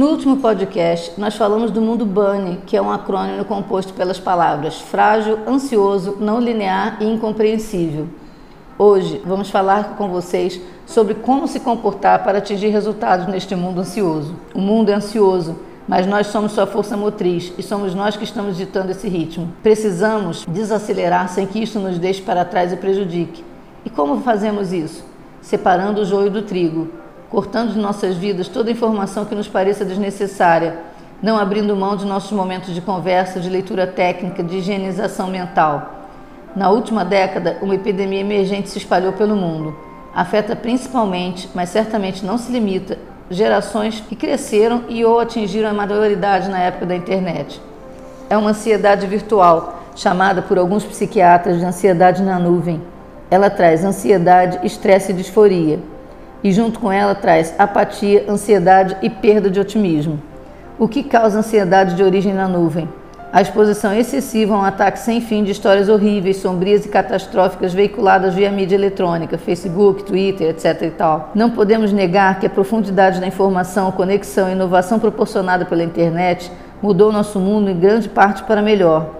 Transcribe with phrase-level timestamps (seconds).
[0.00, 4.80] No último podcast, nós falamos do mundo BUNNY, que é um acrônimo composto pelas palavras
[4.80, 8.08] frágil, ansioso, não linear e incompreensível.
[8.78, 14.34] Hoje, vamos falar com vocês sobre como se comportar para atingir resultados neste mundo ansioso.
[14.54, 18.56] O mundo é ansioso, mas nós somos sua força motriz e somos nós que estamos
[18.56, 19.52] ditando esse ritmo.
[19.62, 23.44] Precisamos desacelerar sem que isso nos deixe para trás e prejudique.
[23.84, 25.04] E como fazemos isso?
[25.42, 26.88] Separando o joio do trigo,
[27.30, 30.78] cortando de nossas vidas toda informação que nos pareça desnecessária,
[31.22, 36.00] não abrindo mão de nossos momentos de conversa, de leitura técnica, de higienização mental.
[36.56, 39.76] Na última década, uma epidemia emergente se espalhou pelo mundo.
[40.12, 42.98] Afeta principalmente, mas certamente não se limita,
[43.30, 47.62] gerações que cresceram e ou atingiram a maioridade na época da internet.
[48.28, 52.82] É uma ansiedade virtual, chamada por alguns psiquiatras de ansiedade na nuvem.
[53.30, 55.78] Ela traz ansiedade, estresse e disforia.
[56.42, 60.20] E junto com ela traz apatia, ansiedade e perda de otimismo.
[60.78, 62.88] O que causa ansiedade de origem na nuvem?
[63.32, 68.34] A exposição excessiva a um ataque sem fim de histórias horríveis, sombrias e catastróficas veiculadas
[68.34, 70.82] via mídia eletrônica, Facebook, Twitter, etc.
[70.82, 71.30] e tal.
[71.32, 76.50] Não podemos negar que a profundidade da informação, conexão e inovação proporcionada pela internet
[76.82, 79.10] mudou nosso mundo em grande parte para melhor.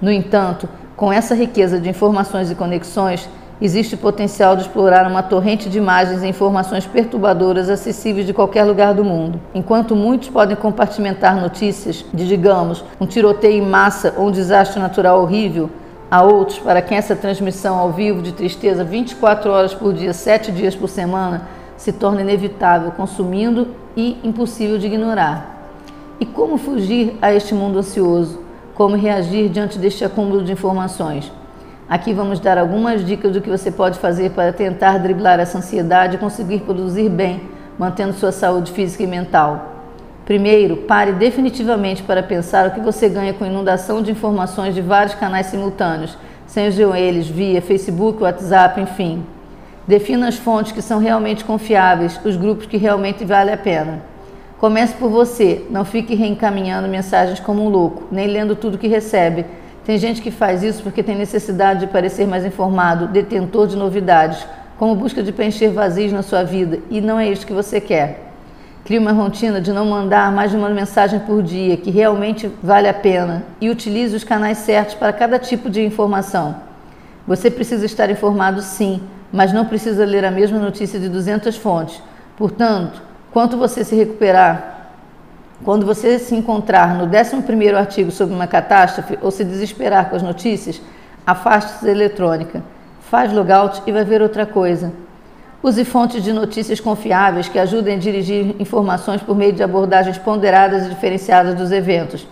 [0.00, 3.28] No entanto, com essa riqueza de informações e conexões,
[3.60, 8.94] existe potencial de explorar uma torrente de imagens e informações perturbadoras acessíveis de qualquer lugar
[8.94, 9.40] do mundo.
[9.54, 15.20] Enquanto muitos podem compartimentar notícias de, digamos, um tiroteio em massa ou um desastre natural
[15.20, 15.68] horrível,
[16.10, 20.50] há outros para quem essa transmissão ao vivo de tristeza 24 horas por dia, 7
[20.50, 21.42] dias por semana,
[21.76, 25.58] se torna inevitável, consumindo e impossível de ignorar.
[26.18, 28.40] E como fugir a este mundo ansioso?
[28.74, 31.32] Como reagir diante deste acúmulo de informações?
[31.90, 36.14] Aqui vamos dar algumas dicas do que você pode fazer para tentar driblar essa ansiedade
[36.14, 37.42] e conseguir produzir bem,
[37.76, 39.72] mantendo sua saúde física e mental.
[40.24, 45.16] Primeiro, pare definitivamente para pensar o que você ganha com inundação de informações de vários
[45.16, 49.26] canais simultâneos, sejam eles via Facebook, WhatsApp, enfim.
[49.84, 54.00] Defina as fontes que são realmente confiáveis, os grupos que realmente vale a pena.
[54.60, 59.44] Comece por você, não fique reencaminhando mensagens como um louco, nem lendo tudo que recebe,
[59.84, 64.46] tem gente que faz isso porque tem necessidade de parecer mais informado, detentor de novidades,
[64.78, 68.30] como busca de preencher vazios na sua vida, e não é isso que você quer.
[68.84, 72.88] Crie uma rotina de não mandar mais de uma mensagem por dia, que realmente vale
[72.88, 76.56] a pena, e utilize os canais certos para cada tipo de informação.
[77.26, 79.02] Você precisa estar informado sim,
[79.32, 82.02] mas não precisa ler a mesma notícia de 200 fontes.
[82.36, 84.79] Portanto, quanto você se recuperar,
[85.64, 90.22] quando você se encontrar no 11º artigo sobre uma catástrofe ou se desesperar com as
[90.22, 90.80] notícias,
[91.26, 92.62] afaste-se da eletrônica,
[93.10, 94.92] faz logout e vai ver outra coisa.
[95.62, 100.86] Use fontes de notícias confiáveis que ajudem a dirigir informações por meio de abordagens ponderadas
[100.86, 102.26] e diferenciadas dos eventos.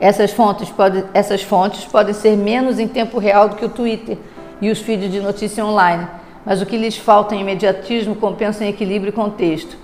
[0.00, 4.16] Essas fontes, pode, essas fontes podem ser menos em tempo real do que o Twitter
[4.62, 6.06] e os feeds de notícia online,
[6.46, 9.76] mas o que lhes falta em imediatismo compensa em equilíbrio e contexto.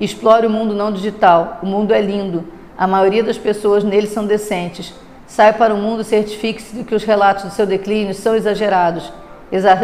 [0.00, 1.58] Explore o mundo não digital.
[1.62, 2.44] O mundo é lindo.
[2.76, 4.94] A maioria das pessoas nele são decentes.
[5.26, 9.12] Saia para o mundo e certifique-se de que os relatos do seu declínio são exagerados.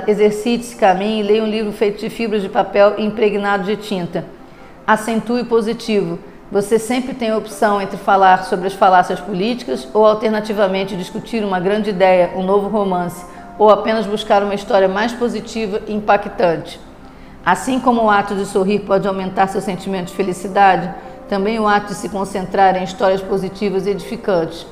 [0.06, 4.24] Exercite-se, caminhe e leia um livro feito de fibras de papel impregnado de tinta.
[4.86, 6.18] Acentue o positivo.
[6.52, 11.58] Você sempre tem a opção entre falar sobre as falácias políticas ou, alternativamente, discutir uma
[11.58, 13.24] grande ideia, um novo romance,
[13.58, 16.78] ou apenas buscar uma história mais positiva e impactante.
[17.44, 20.92] Assim como o ato de sorrir pode aumentar seu sentimento de felicidade,
[21.28, 24.66] também o ato de se concentrar em histórias positivas e edificantes.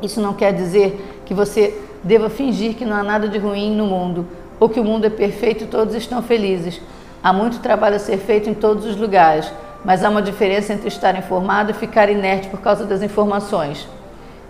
[0.00, 3.86] Isso não quer dizer que você deva fingir que não há nada de ruim no
[3.86, 4.26] mundo
[4.58, 6.80] ou que o mundo é perfeito e todos estão felizes.
[7.22, 9.52] Há muito trabalho a ser feito em todos os lugares,
[9.84, 13.86] mas há uma diferença entre estar informado e ficar inerte por causa das informações.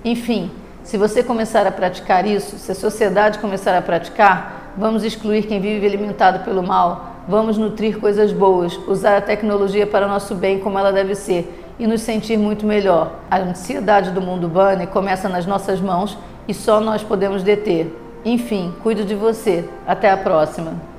[0.05, 0.51] Enfim,
[0.85, 5.61] se você começar a praticar isso, se a sociedade começar a praticar, vamos excluir quem
[5.61, 10.59] vive alimentado pelo mal Vamos nutrir coisas boas, usar a tecnologia para o nosso bem
[10.59, 13.13] como ela deve ser e nos sentir muito melhor.
[13.31, 16.19] A ansiedade do mundo bunny começa nas nossas mãos
[16.49, 17.97] e só nós podemos deter.
[18.25, 19.65] Enfim, cuide de você.
[19.87, 20.91] Até a próxima.